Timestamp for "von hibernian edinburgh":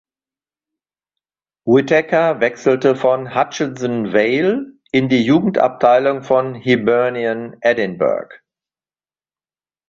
6.23-8.33